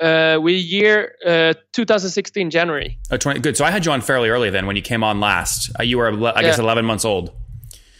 Uh, 0.00 0.38
we 0.41 0.55
year 0.55 1.15
uh, 1.25 1.55
2016 1.73 2.50
January. 2.50 2.99
Oh, 3.11 3.17
20, 3.17 3.41
good. 3.41 3.57
So 3.57 3.65
I 3.65 3.71
had 3.71 3.87
you 3.87 3.93
on 3.93 4.00
fairly 4.00 4.29
early 4.29 4.50
then 4.50 4.67
when 4.67 4.76
you 4.76 4.83
came 4.83 5.03
on 5.03 5.21
last. 5.21 5.71
Uh, 5.79 5.83
you 5.83 5.99
were, 5.99 6.09
I 6.09 6.43
guess, 6.43 6.59
yeah. 6.59 6.65
11 6.65 6.85
months 6.85 7.05
old. 7.05 7.33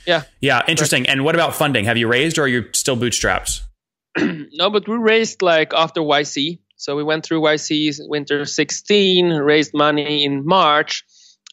Yeah. 0.07 0.23
Yeah. 0.41 0.63
Interesting. 0.69 1.03
Right. 1.03 1.11
And 1.11 1.25
what 1.25 1.35
about 1.35 1.55
funding? 1.55 1.85
Have 1.87 1.97
you 1.97 2.09
raised 2.09 2.39
or 2.39 2.43
are 2.43 2.49
you 2.49 2.67
still 2.73 2.97
bootstrapped? 2.97 3.63
no, 4.19 4.71
but 4.71 4.89
we 4.89 4.97
raised 4.97 5.43
like 5.43 5.73
after 5.75 6.01
YC. 6.01 6.59
So 6.77 6.95
we 6.95 7.03
went 7.03 7.25
through 7.25 7.41
YC's 7.41 8.01
winter 8.05 8.45
16, 8.45 9.31
raised 9.31 9.73
money 9.75 10.25
in 10.25 10.45
March. 10.47 11.05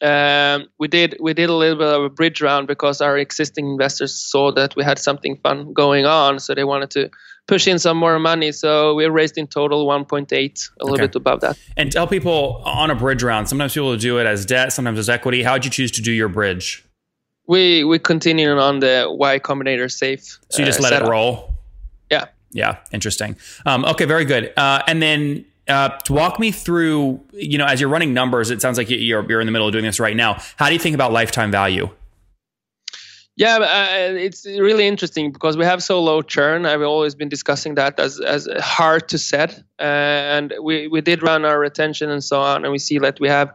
Um, 0.02 0.66
we 0.78 0.88
did 0.88 1.16
we 1.20 1.34
did 1.34 1.48
a 1.48 1.54
little 1.54 1.78
bit 1.78 1.86
of 1.86 2.02
a 2.02 2.10
bridge 2.10 2.42
round 2.42 2.66
because 2.66 3.00
our 3.00 3.16
existing 3.16 3.66
investors 3.70 4.14
saw 4.14 4.52
that 4.52 4.74
we 4.76 4.82
had 4.82 4.98
something 4.98 5.38
fun 5.42 5.72
going 5.72 6.04
on, 6.04 6.40
so 6.40 6.54
they 6.54 6.64
wanted 6.64 6.90
to 6.90 7.10
push 7.46 7.68
in 7.68 7.78
some 7.78 7.96
more 7.96 8.18
money. 8.18 8.52
So 8.52 8.94
we 8.94 9.06
raised 9.06 9.36
in 9.38 9.46
total 9.46 9.86
1.8, 9.86 10.70
a 10.80 10.84
little 10.84 10.94
okay. 10.94 11.06
bit 11.06 11.16
above 11.16 11.40
that. 11.40 11.58
And 11.76 11.90
tell 11.90 12.06
people 12.06 12.62
on 12.64 12.90
a 12.90 12.94
bridge 12.94 13.22
round. 13.22 13.48
Sometimes 13.48 13.74
people 13.74 13.96
do 13.96 14.18
it 14.18 14.26
as 14.26 14.46
debt, 14.46 14.72
sometimes 14.72 14.98
as 14.98 15.08
equity. 15.08 15.42
How 15.42 15.54
did 15.54 15.66
you 15.66 15.70
choose 15.70 15.90
to 15.92 16.02
do 16.02 16.12
your 16.12 16.28
bridge? 16.28 16.84
We 17.46 17.84
we 17.84 17.98
continued 17.98 18.56
on 18.58 18.80
the 18.80 19.06
Y 19.10 19.38
Combinator 19.38 19.92
safe. 19.92 20.38
So 20.48 20.60
you 20.60 20.64
just 20.64 20.80
uh, 20.80 20.84
let 20.84 20.88
setup. 20.90 21.08
it 21.08 21.10
roll. 21.10 21.54
Yeah. 22.10 22.26
Yeah. 22.52 22.78
Interesting. 22.90 23.36
Um, 23.66 23.84
okay. 23.84 24.06
Very 24.06 24.24
good. 24.24 24.52
Uh, 24.56 24.82
and 24.86 25.02
then 25.02 25.44
uh, 25.68 25.90
to 25.90 26.12
walk 26.14 26.38
me 26.38 26.50
through, 26.50 27.20
you 27.32 27.58
know, 27.58 27.66
as 27.66 27.80
you're 27.80 27.90
running 27.90 28.14
numbers, 28.14 28.50
it 28.50 28.62
sounds 28.62 28.78
like 28.78 28.88
you're, 28.88 29.28
you're 29.28 29.40
in 29.40 29.46
the 29.46 29.52
middle 29.52 29.66
of 29.66 29.72
doing 29.72 29.84
this 29.84 30.00
right 30.00 30.16
now. 30.16 30.38
How 30.56 30.68
do 30.68 30.72
you 30.72 30.78
think 30.78 30.94
about 30.94 31.12
lifetime 31.12 31.50
value? 31.50 31.90
Yeah, 33.36 33.56
uh, 33.56 34.14
it's 34.14 34.46
really 34.46 34.86
interesting 34.86 35.32
because 35.32 35.56
we 35.56 35.64
have 35.64 35.82
so 35.82 36.00
low 36.00 36.22
churn. 36.22 36.66
I've 36.66 36.82
always 36.82 37.16
been 37.16 37.28
discussing 37.28 37.74
that 37.74 37.98
as 37.98 38.20
as 38.20 38.46
hard 38.60 39.08
to 39.08 39.18
set, 39.18 39.58
uh, 39.80 39.82
and 39.82 40.54
we 40.62 40.86
we 40.86 41.00
did 41.00 41.20
run 41.22 41.44
our 41.44 41.58
retention 41.58 42.10
and 42.10 42.22
so 42.22 42.40
on, 42.40 42.64
and 42.64 42.70
we 42.70 42.78
see 42.78 43.00
that 43.00 43.18
we 43.18 43.28
have 43.28 43.48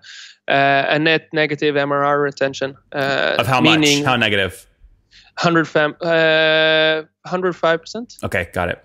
uh, 0.50 0.86
a 0.90 1.00
net 1.00 1.30
negative 1.32 1.76
MRR 1.76 2.22
retention. 2.22 2.76
Uh, 2.92 3.38
of 3.40 3.48
how 3.48 3.62
much? 3.62 4.04
How 4.04 4.18
negative? 4.18 4.66
100 5.42 5.70
fam, 5.70 5.94
105%. 5.94 7.96
Uh, 7.96 8.26
okay, 8.26 8.50
got 8.52 8.68
it. 8.68 8.84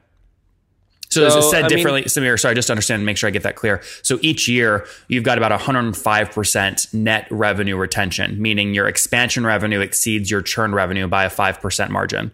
So, 1.15 1.29
so 1.29 1.41
said 1.41 1.65
I 1.65 1.69
differently, 1.69 2.03
mean, 2.03 2.09
Samir. 2.09 2.39
Sorry, 2.39 2.55
just 2.55 2.67
to 2.67 2.73
understand, 2.73 3.01
and 3.01 3.07
make 3.07 3.17
sure 3.17 3.29
I 3.29 3.31
get 3.31 3.43
that 3.43 3.57
clear. 3.57 3.83
So 4.03 4.19
each 4.23 4.49
year 4.49 4.87
you've 5.09 5.25
got 5.25 5.39
about 5.39 5.59
105% 5.59 6.95
net 6.95 7.27
revenue 7.31 7.77
retention, 7.77 8.41
meaning 8.41 8.75
your 8.75 8.89
expansion 8.89 9.47
revenue 9.47 9.81
exceeds 9.81 10.31
your 10.31 10.43
churn 10.43 10.75
revenue 10.75 11.09
by 11.09 11.25
a 11.25 11.31
five 11.31 11.61
percent 11.61 11.91
margin. 11.91 12.33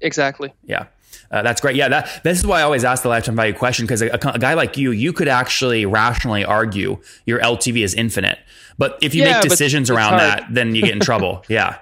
Exactly. 0.00 0.52
Yeah. 0.64 0.86
Uh, 1.30 1.42
that's 1.42 1.60
great. 1.60 1.74
Yeah, 1.74 1.88
that 1.88 2.20
this 2.22 2.38
is 2.38 2.46
why 2.46 2.60
I 2.60 2.62
always 2.62 2.84
ask 2.84 3.02
the 3.02 3.08
lifetime 3.08 3.34
value 3.34 3.54
question 3.54 3.86
because 3.86 4.02
a, 4.02 4.08
a, 4.08 4.38
guy 4.38 4.54
like 4.54 4.76
you, 4.76 4.92
you 4.92 5.12
could 5.12 5.26
actually 5.26 5.84
rationally 5.84 6.44
argue 6.44 6.98
your 7.26 7.40
LTV 7.40 7.82
is 7.82 7.94
infinite, 7.94 8.38
but 8.78 8.98
if 9.02 9.14
you 9.14 9.22
yeah, 9.22 9.34
make 9.34 9.42
decisions 9.42 9.90
around 9.90 10.18
that, 10.18 10.46
then 10.50 10.74
you 10.74 10.82
get 10.82 10.92
in 10.92 11.00
trouble. 11.00 11.42
Yeah. 11.54 11.78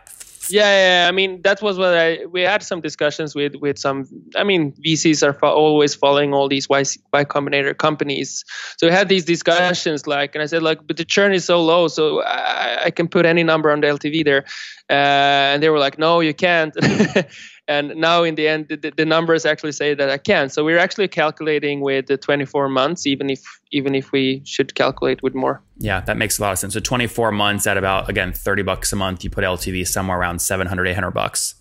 Yeah, 0.52 1.04
yeah, 1.04 1.08
I 1.08 1.12
mean 1.12 1.40
that 1.42 1.62
was 1.62 1.78
what 1.78 1.94
I 1.96 2.26
we 2.26 2.42
had 2.42 2.62
some 2.62 2.80
discussions 2.82 3.34
with 3.34 3.54
with 3.54 3.78
some. 3.78 4.04
I 4.36 4.44
mean 4.44 4.72
VCs 4.84 5.22
are 5.26 5.32
fo- 5.32 5.54
always 5.54 5.94
following 5.94 6.34
all 6.34 6.48
these 6.48 6.68
Y, 6.68 6.82
y 7.12 7.24
Combinator 7.24 7.78
companies, 7.78 8.44
so 8.76 8.86
we 8.86 8.92
had 8.92 9.08
these 9.08 9.24
discussions 9.24 10.06
like, 10.06 10.34
and 10.34 10.42
I 10.42 10.46
said 10.46 10.62
like, 10.62 10.86
but 10.86 10.96
the 10.98 11.04
churn 11.06 11.32
is 11.32 11.44
so 11.46 11.62
low, 11.62 11.88
so 11.88 12.22
I, 12.22 12.86
I 12.86 12.90
can 12.90 13.08
put 13.08 13.24
any 13.24 13.44
number 13.44 13.70
on 13.70 13.80
the 13.80 13.86
LTV 13.86 14.24
there, 14.24 14.44
uh, 14.90 15.54
and 15.54 15.62
they 15.62 15.70
were 15.70 15.78
like, 15.78 15.96
no, 15.98 16.20
you 16.20 16.34
can't. 16.34 16.76
and 17.68 17.94
now 17.96 18.22
in 18.22 18.34
the 18.34 18.48
end 18.48 18.68
the, 18.68 18.92
the, 18.96 19.04
numbers 19.04 19.46
actually 19.46 19.72
say 19.72 19.94
that 19.94 20.10
i 20.10 20.18
can. 20.18 20.48
So 20.48 20.64
we're 20.64 20.78
actually 20.78 21.08
calculating 21.08 21.80
with 21.80 22.06
the 22.06 22.16
24 22.16 22.68
months 22.68 23.06
even 23.06 23.30
if 23.30 23.42
even 23.70 23.94
if 23.94 24.12
we 24.12 24.42
should 24.44 24.74
calculate 24.74 25.22
with 25.22 25.34
more. 25.34 25.62
Yeah 25.78 26.00
that 26.02 26.16
makes 26.16 26.38
a 26.38 26.42
lot 26.42 26.52
of 26.52 26.58
sense. 26.58 26.74
So 26.74 26.80
24 26.80 27.32
months 27.32 27.66
at 27.66 27.76
about 27.76 28.08
again 28.08 28.32
30 28.32 28.62
bucks 28.62 28.92
a 28.92 28.96
month 28.96 29.24
you 29.24 29.30
put 29.30 29.44
ltv 29.44 29.86
somewhere 29.86 30.18
around 30.18 30.40
700 30.40 30.88
800 30.88 31.10
bucks. 31.12 31.54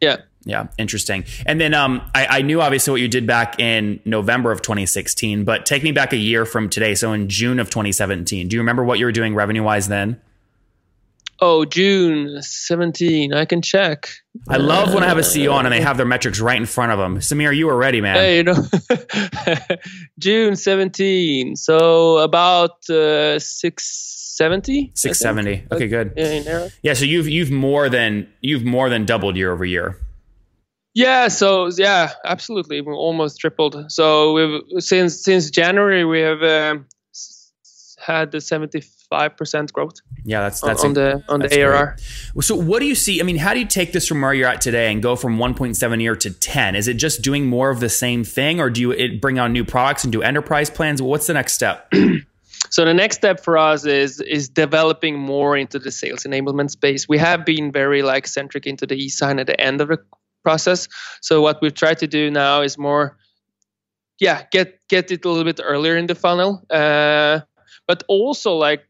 Yeah. 0.00 0.18
Yeah 0.44 0.68
interesting. 0.78 1.24
And 1.46 1.60
then 1.60 1.74
um, 1.74 2.02
I, 2.14 2.38
I 2.38 2.42
knew 2.42 2.60
obviously 2.60 2.92
what 2.92 3.00
you 3.00 3.08
did 3.08 3.26
back 3.26 3.60
in 3.60 4.00
november 4.04 4.52
of 4.52 4.62
2016 4.62 5.44
but 5.44 5.66
take 5.66 5.82
me 5.82 5.92
back 5.92 6.12
a 6.12 6.16
year 6.16 6.46
from 6.46 6.68
today. 6.68 6.94
So 6.94 7.12
in 7.12 7.28
june 7.28 7.58
of 7.60 7.68
2017 7.68 8.48
do 8.48 8.56
you 8.56 8.60
remember 8.60 8.84
what 8.84 8.98
you 8.98 9.04
were 9.04 9.12
doing 9.12 9.34
revenue 9.34 9.62
wise 9.62 9.88
then 9.88 10.20
Oh, 11.44 11.64
June 11.64 12.40
17. 12.40 13.34
I 13.34 13.46
can 13.46 13.62
check. 13.62 14.08
I 14.48 14.58
love 14.58 14.94
when 14.94 15.02
I 15.02 15.08
have 15.08 15.18
a 15.18 15.22
CEO 15.22 15.52
on 15.52 15.66
and 15.66 15.74
they 15.74 15.80
have 15.80 15.96
their 15.96 16.06
metrics 16.06 16.38
right 16.38 16.56
in 16.56 16.66
front 16.66 16.92
of 16.92 17.00
them. 17.00 17.18
Samir, 17.18 17.52
you 17.54 17.66
were 17.66 17.76
ready, 17.76 18.00
man. 18.00 18.14
Hey, 18.14 18.36
you 18.36 18.44
know, 18.44 18.64
June 20.20 20.54
17. 20.54 21.56
So 21.56 22.18
about 22.18 22.88
uh, 22.88 23.40
670. 23.40 24.92
670. 24.94 25.66
Okay, 25.72 25.88
good. 25.88 26.12
Yeah, 26.16 26.68
yeah, 26.82 26.94
so 26.94 27.04
you've 27.04 27.28
you've 27.28 27.50
more 27.50 27.88
than 27.88 28.28
you've 28.40 28.64
more 28.64 28.88
than 28.88 29.04
doubled 29.04 29.36
year 29.36 29.50
over 29.50 29.64
year. 29.64 29.98
Yeah, 30.94 31.26
so 31.26 31.70
yeah, 31.76 32.12
absolutely, 32.24 32.82
we 32.82 32.92
almost 32.92 33.40
tripled. 33.40 33.90
So 33.90 34.32
we've 34.32 34.80
since 34.80 35.24
since 35.24 35.50
January 35.50 36.04
we 36.04 36.20
have 36.20 36.42
um, 36.44 36.86
had 37.98 38.30
the 38.30 38.40
70 38.40 38.80
five 39.12 39.36
percent 39.36 39.70
growth. 39.74 39.96
Yeah, 40.24 40.40
that's 40.40 40.62
that's 40.62 40.82
on, 40.82 40.94
the 40.94 41.22
on 41.28 41.40
the 41.40 41.60
ARR. 41.60 41.96
Great. 42.34 42.44
So, 42.44 42.56
what 42.56 42.80
do 42.80 42.86
you 42.86 42.94
see? 42.94 43.20
I 43.20 43.24
mean, 43.24 43.36
how 43.36 43.52
do 43.52 43.60
you 43.60 43.66
take 43.66 43.92
this 43.92 44.08
from 44.08 44.22
where 44.22 44.32
you're 44.32 44.48
at 44.48 44.62
today 44.62 44.90
and 44.90 45.02
go 45.02 45.16
from 45.16 45.36
1.7 45.36 46.00
year 46.00 46.16
to 46.16 46.30
10? 46.30 46.74
Is 46.76 46.88
it 46.88 46.94
just 46.94 47.20
doing 47.20 47.46
more 47.46 47.68
of 47.68 47.80
the 47.80 47.90
same 47.90 48.24
thing, 48.24 48.58
or 48.58 48.70
do 48.70 48.80
you 48.80 48.90
it 48.92 49.20
bring 49.20 49.38
on 49.38 49.52
new 49.52 49.64
products 49.64 50.04
and 50.04 50.12
do 50.12 50.22
enterprise 50.22 50.70
plans? 50.70 51.02
What's 51.02 51.26
the 51.26 51.34
next 51.34 51.52
step? 51.52 51.92
so 52.70 52.86
the 52.86 52.94
next 52.94 53.16
step 53.16 53.44
for 53.44 53.58
us 53.58 53.84
is 53.84 54.20
is 54.20 54.48
developing 54.48 55.18
more 55.18 55.58
into 55.58 55.78
the 55.78 55.90
sales 55.90 56.22
enablement 56.24 56.70
space. 56.70 57.06
We 57.06 57.18
have 57.18 57.44
been 57.44 57.70
very 57.70 58.00
like 58.02 58.26
centric 58.26 58.66
into 58.66 58.86
the 58.86 58.96
e-sign 58.96 59.38
at 59.38 59.46
the 59.46 59.60
end 59.60 59.82
of 59.82 59.88
the 59.88 59.98
process. 60.42 60.88
So 61.20 61.42
what 61.42 61.60
we've 61.60 61.74
tried 61.74 61.98
to 61.98 62.06
do 62.06 62.30
now 62.30 62.62
is 62.62 62.78
more 62.78 63.18
yeah 64.20 64.44
get 64.52 64.78
get 64.88 65.10
it 65.10 65.24
a 65.24 65.28
little 65.28 65.44
bit 65.44 65.60
earlier 65.62 65.96
in 65.96 66.06
the 66.06 66.14
funnel 66.14 66.62
uh, 66.70 67.40
but 67.86 68.04
also 68.08 68.54
like 68.54 68.84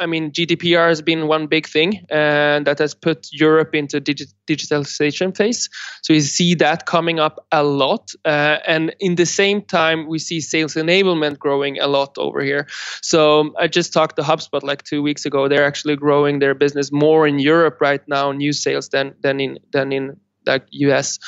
I 0.00 0.06
mean, 0.06 0.30
GDPR 0.32 0.88
has 0.88 1.02
been 1.02 1.26
one 1.28 1.46
big 1.46 1.66
thing, 1.66 2.04
and 2.10 2.66
that 2.66 2.78
has 2.78 2.94
put 2.94 3.28
Europe 3.32 3.74
into 3.74 4.00
digi- 4.00 4.32
digitalization 4.46 5.36
phase. 5.36 5.68
So 6.02 6.14
we 6.14 6.20
see 6.20 6.54
that 6.56 6.86
coming 6.86 7.20
up 7.20 7.44
a 7.52 7.62
lot, 7.62 8.10
uh, 8.24 8.58
and 8.66 8.94
in 9.00 9.14
the 9.16 9.26
same 9.26 9.62
time, 9.62 10.06
we 10.06 10.18
see 10.18 10.40
sales 10.40 10.74
enablement 10.74 11.38
growing 11.38 11.78
a 11.80 11.86
lot 11.86 12.16
over 12.18 12.42
here. 12.42 12.66
So 13.02 13.54
I 13.58 13.68
just 13.68 13.92
talked 13.92 14.16
to 14.16 14.22
HubSpot 14.22 14.62
like 14.62 14.82
two 14.82 15.02
weeks 15.02 15.24
ago. 15.26 15.48
They're 15.48 15.66
actually 15.66 15.96
growing 15.96 16.38
their 16.38 16.54
business 16.54 16.92
more 16.92 17.26
in 17.26 17.38
Europe 17.38 17.78
right 17.80 18.02
now, 18.08 18.32
new 18.32 18.52
sales 18.52 18.88
than 18.88 19.14
than 19.20 19.40
in 19.40 19.58
than 19.72 19.92
in 19.92 20.16
like 20.46 20.66
US, 20.70 21.18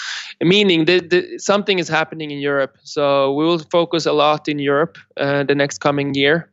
meaning 0.43 0.85
that 0.87 1.37
something 1.39 1.79
is 1.79 1.89
happening 1.89 2.31
in 2.31 2.39
Europe. 2.39 2.77
So 2.83 3.33
we 3.33 3.45
will 3.45 3.59
focus 3.59 4.07
a 4.07 4.13
lot 4.13 4.49
in 4.49 4.59
Europe 4.59 4.99
uh, 5.17 5.45
the 5.45 5.55
next 5.55 5.79
coming 5.79 6.15
year 6.15 6.51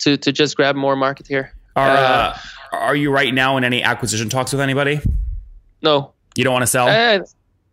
to 0.00 0.16
to 0.16 0.32
just 0.32 0.56
grab 0.56 0.76
more 0.76 0.96
market 0.96 1.26
here. 1.26 1.52
Are 1.76 1.88
uh, 1.88 2.38
uh, 2.72 2.76
are 2.76 2.96
you 2.96 3.10
right 3.10 3.32
now 3.32 3.56
in 3.56 3.64
any 3.64 3.82
acquisition 3.82 4.28
talks 4.28 4.52
with 4.52 4.60
anybody? 4.60 5.00
No. 5.82 6.12
You 6.36 6.44
don't 6.44 6.52
want 6.52 6.62
to 6.62 6.68
sell? 6.68 6.88
I, 6.88 7.20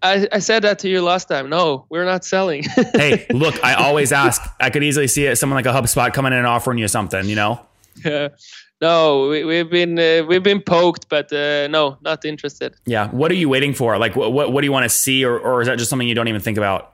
I, 0.01 0.27
I 0.31 0.39
said 0.39 0.63
that 0.63 0.79
to 0.79 0.89
you 0.89 1.01
last 1.01 1.27
time. 1.27 1.49
No, 1.49 1.85
we're 1.89 2.05
not 2.05 2.23
selling. 2.23 2.63
hey, 2.93 3.25
look, 3.31 3.63
I 3.63 3.73
always 3.73 4.11
ask. 4.11 4.41
I 4.59 4.69
could 4.69 4.83
easily 4.83 5.07
see 5.07 5.25
it, 5.25 5.37
someone 5.37 5.55
like 5.55 5.65
a 5.65 5.77
HubSpot 5.77 6.13
coming 6.13 6.33
in 6.33 6.39
and 6.39 6.47
offering 6.47 6.77
you 6.77 6.87
something. 6.87 7.25
You 7.25 7.35
know? 7.35 7.61
Yeah. 8.03 8.29
No, 8.79 9.29
we, 9.29 9.57
have 9.57 9.71
been 9.71 9.97
uh, 9.97 10.23
we've 10.27 10.43
been 10.43 10.61
poked, 10.61 11.09
but 11.09 11.33
uh, 11.33 11.67
no, 11.67 11.97
not 12.01 12.23
interested. 12.25 12.75
Yeah. 12.85 13.09
What 13.09 13.31
are 13.31 13.33
you 13.33 13.49
waiting 13.49 13.73
for? 13.73 13.97
Like, 13.97 14.15
what 14.15 14.31
what 14.31 14.61
do 14.61 14.65
you 14.65 14.71
want 14.71 14.83
to 14.83 14.89
see, 14.89 15.25
or 15.25 15.39
or 15.39 15.61
is 15.61 15.67
that 15.67 15.79
just 15.79 15.89
something 15.89 16.07
you 16.07 16.13
don't 16.13 16.27
even 16.27 16.41
think 16.41 16.59
about? 16.59 16.93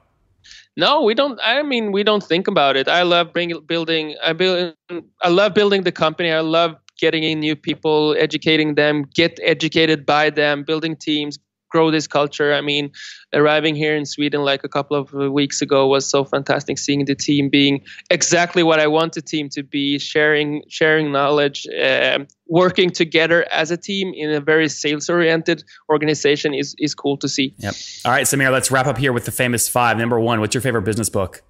No, 0.76 1.04
we 1.04 1.14
don't. 1.14 1.40
I 1.44 1.62
mean, 1.62 1.92
we 1.92 2.04
don't 2.04 2.24
think 2.24 2.48
about 2.48 2.76
it. 2.76 2.88
I 2.88 3.04
love 3.04 3.32
bring, 3.32 3.54
building. 3.68 4.16
I 4.24 4.34
build. 4.34 4.74
I 5.22 5.30
love 5.30 5.54
building 5.54 5.84
the 5.84 5.92
company. 5.92 6.32
I 6.32 6.40
love 6.40 6.76
getting 7.00 7.24
in 7.24 7.40
new 7.40 7.56
people, 7.56 8.16
educating 8.18 8.76
them, 8.76 9.04
get 9.14 9.40
educated 9.44 10.06
by 10.06 10.30
them, 10.30 10.64
building 10.64 10.96
teams, 10.96 11.38
grow 11.74 11.90
this 11.92 12.08
culture. 12.08 12.54
I 12.54 12.62
mean, 12.62 12.92
arriving 13.34 13.76
here 13.76 13.96
in 13.96 14.06
Sweden 14.06 14.42
like 14.44 14.64
a 14.64 14.70
couple 14.70 14.96
of 14.96 15.12
weeks 15.12 15.62
ago 15.62 15.88
was 15.88 16.08
so 16.08 16.24
fantastic. 16.24 16.78
Seeing 16.78 17.06
the 17.06 17.16
team 17.16 17.50
being 17.50 17.82
exactly 18.10 18.64
what 18.64 18.80
I 18.80 18.88
want 18.88 19.14
the 19.14 19.22
team 19.22 19.50
to 19.50 19.64
be, 19.64 19.98
sharing 19.98 20.64
sharing 20.70 21.12
knowledge, 21.12 21.68
uh, 21.68 22.20
working 22.48 22.92
together 22.92 23.46
as 23.52 23.72
a 23.72 23.78
team 23.78 24.14
in 24.16 24.32
a 24.32 24.40
very 24.40 24.70
sales 24.70 25.10
oriented 25.10 25.64
organization 25.90 26.54
is 26.54 26.76
is 26.78 26.94
cool 26.94 27.18
to 27.18 27.28
see. 27.28 27.56
Yep. 27.58 27.74
All 28.06 28.12
right, 28.12 28.26
Samir, 28.26 28.52
let's 28.52 28.70
wrap 28.70 28.86
up 28.86 29.00
here 29.00 29.12
with 29.12 29.26
the 29.26 29.32
famous 29.32 29.68
five. 29.68 29.98
Number 29.98 30.20
one, 30.20 30.40
what's 30.40 30.54
your 30.54 30.62
favorite 30.62 30.86
business 30.86 31.10
book? 31.10 31.44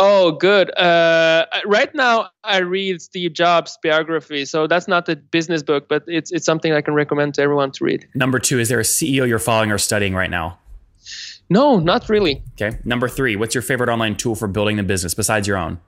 Oh, 0.00 0.32
good. 0.32 0.76
Uh, 0.76 1.46
right 1.66 1.94
now, 1.94 2.30
I 2.42 2.58
read 2.58 3.00
Steve 3.00 3.32
Jobs' 3.32 3.78
biography, 3.82 4.44
so 4.44 4.66
that's 4.66 4.88
not 4.88 5.08
a 5.08 5.14
business 5.14 5.62
book, 5.62 5.88
but 5.88 6.02
it's 6.08 6.32
it's 6.32 6.44
something 6.44 6.72
I 6.72 6.80
can 6.80 6.94
recommend 6.94 7.34
to 7.34 7.42
everyone 7.42 7.70
to 7.72 7.84
read. 7.84 8.08
Number 8.14 8.40
two, 8.40 8.58
is 8.58 8.68
there 8.68 8.80
a 8.80 8.84
CEO 8.84 9.28
you're 9.28 9.38
following 9.38 9.70
or 9.70 9.78
studying 9.78 10.14
right 10.14 10.30
now? 10.30 10.58
No, 11.48 11.78
not 11.78 12.08
really. 12.08 12.42
Okay. 12.60 12.78
Number 12.84 13.08
three, 13.08 13.36
what's 13.36 13.54
your 13.54 13.62
favorite 13.62 13.88
online 13.88 14.16
tool 14.16 14.34
for 14.34 14.48
building 14.48 14.76
the 14.76 14.82
business 14.82 15.14
besides 15.14 15.46
your 15.46 15.58
own? 15.58 15.78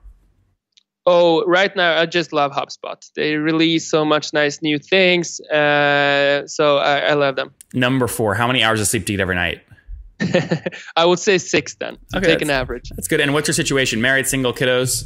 Oh, 1.05 1.43
right 1.45 1.73
now 1.75 1.99
I 1.99 2.05
just 2.05 2.33
love 2.33 2.51
HubSpot. 2.51 3.01
They 3.15 3.35
release 3.35 3.89
so 3.89 4.03
much 4.03 4.33
nice 4.33 4.61
new 4.61 4.77
things, 4.77 5.39
uh, 5.41 6.45
so 6.47 6.77
I, 6.77 6.99
I 6.99 7.13
love 7.13 7.37
them. 7.37 7.53
Number 7.73 8.07
four, 8.07 8.35
how 8.35 8.45
many 8.45 8.61
hours 8.61 8.81
of 8.81 8.87
sleep 8.87 9.05
do 9.05 9.13
you 9.13 9.17
get 9.17 9.21
every 9.21 9.35
night? 9.35 9.61
I 10.95 11.05
would 11.05 11.19
say 11.19 11.37
six 11.37 11.75
then. 11.75 11.97
Okay, 12.15 12.27
take 12.27 12.41
an 12.41 12.49
average. 12.49 12.89
That's 12.89 13.07
good. 13.07 13.21
And 13.21 13.33
what's 13.33 13.47
your 13.47 13.53
situation? 13.53 14.01
Married, 14.01 14.27
single, 14.27 14.53
kiddos? 14.53 15.03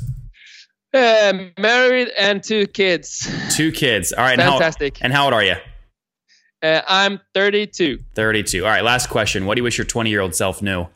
Uh, 0.93 1.45
married 1.57 2.09
and 2.17 2.43
two 2.43 2.67
kids. 2.67 3.29
Two 3.55 3.71
kids. 3.71 4.11
All 4.13 4.23
right. 4.23 4.37
Fantastic. 4.37 4.99
And 5.01 5.13
how, 5.13 5.27
and 5.27 5.33
how 5.33 5.37
old 5.37 5.43
are 5.43 5.43
you? 5.43 5.55
Uh, 6.63 6.81
I'm 6.87 7.19
32. 7.33 7.99
32. 8.15 8.63
All 8.63 8.69
right. 8.69 8.83
Last 8.83 9.07
question. 9.07 9.45
What 9.45 9.55
do 9.55 9.59
you 9.59 9.63
wish 9.63 9.77
your 9.77 9.85
20 9.85 10.09
year 10.09 10.21
old 10.21 10.35
self 10.35 10.61
knew? 10.61 10.87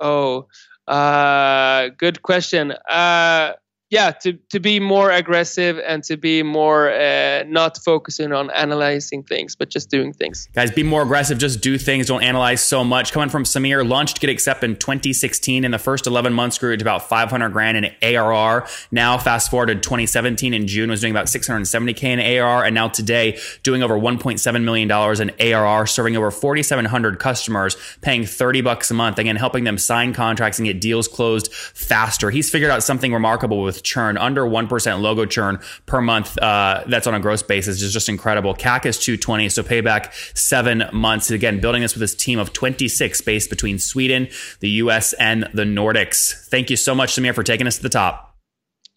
Oh, 0.00 0.46
uh, 0.86 1.88
good 1.96 2.22
question. 2.22 2.72
Uh, 2.72 3.52
yeah, 3.90 4.10
to 4.10 4.34
to 4.50 4.60
be 4.60 4.80
more 4.80 5.10
aggressive 5.10 5.78
and 5.78 6.04
to 6.04 6.18
be 6.18 6.42
more 6.42 6.90
uh, 6.92 7.44
not 7.46 7.78
focusing 7.78 8.32
on 8.32 8.50
analyzing 8.50 9.22
things, 9.22 9.56
but 9.56 9.70
just 9.70 9.88
doing 9.88 10.12
things. 10.12 10.46
Guys, 10.54 10.70
be 10.70 10.82
more 10.82 11.02
aggressive. 11.02 11.38
Just 11.38 11.62
do 11.62 11.78
things. 11.78 12.08
Don't 12.08 12.22
analyze 12.22 12.60
so 12.60 12.84
much. 12.84 13.12
Coming 13.12 13.30
from 13.30 13.44
Samir, 13.44 13.88
launched 13.88 14.20
Get 14.20 14.28
Accept 14.28 14.62
in 14.62 14.76
2016. 14.76 15.64
In 15.64 15.70
the 15.70 15.78
first 15.78 16.06
11 16.06 16.34
months, 16.34 16.58
grew 16.58 16.76
to 16.76 16.84
about 16.84 17.08
500 17.08 17.48
grand 17.48 17.78
in 17.78 17.94
ARR. 18.02 18.66
Now, 18.90 19.16
fast 19.16 19.50
forward 19.50 19.66
to 19.66 19.76
2017 19.76 20.52
in 20.52 20.66
June, 20.66 20.90
was 20.90 21.00
doing 21.00 21.12
about 21.12 21.26
670k 21.26 22.02
in 22.02 22.20
ARR, 22.20 22.64
and 22.64 22.74
now 22.74 22.88
today 22.88 23.38
doing 23.62 23.82
over 23.82 23.98
1.7 23.98 24.64
million 24.64 24.88
dollars 24.88 25.18
in 25.18 25.30
ARR, 25.40 25.86
serving 25.86 26.14
over 26.14 26.30
4,700 26.30 27.18
customers, 27.18 27.76
paying 28.02 28.26
30 28.26 28.60
bucks 28.60 28.90
a 28.90 28.94
month. 28.94 29.18
Again, 29.18 29.36
helping 29.36 29.64
them 29.64 29.78
sign 29.78 30.12
contracts 30.12 30.58
and 30.58 30.66
get 30.66 30.78
deals 30.78 31.08
closed 31.08 31.50
faster. 31.52 32.30
He's 32.30 32.50
figured 32.50 32.70
out 32.70 32.82
something 32.82 33.14
remarkable 33.14 33.62
with 33.78 33.84
churn, 33.84 34.16
under 34.18 34.42
1% 34.42 35.00
logo 35.00 35.24
churn 35.24 35.60
per 35.86 36.00
month. 36.00 36.36
Uh, 36.38 36.82
that's 36.88 37.06
on 37.06 37.14
a 37.14 37.20
gross 37.20 37.42
basis 37.42 37.80
is 37.80 37.92
just 37.92 38.08
incredible. 38.08 38.54
CAC 38.54 38.86
is 38.86 38.98
220, 38.98 39.48
so 39.48 39.62
payback 39.62 40.12
seven 40.36 40.84
months. 40.92 41.30
Again, 41.30 41.60
building 41.60 41.82
this 41.82 41.94
with 41.94 42.00
this 42.00 42.14
team 42.14 42.38
of 42.38 42.52
26 42.52 43.20
based 43.22 43.50
between 43.50 43.78
Sweden, 43.78 44.28
the 44.60 44.68
US, 44.82 45.12
and 45.14 45.48
the 45.54 45.64
Nordics. 45.64 46.46
Thank 46.48 46.70
you 46.70 46.76
so 46.76 46.94
much, 46.94 47.14
Samir, 47.14 47.34
for 47.34 47.42
taking 47.42 47.66
us 47.66 47.76
to 47.76 47.82
the 47.82 47.88
top. 47.88 48.36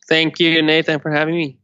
Thank 0.07 0.39
you, 0.39 0.61
Nathan, 0.61 0.99
for 0.99 1.11
having 1.11 1.35
me. 1.35 1.60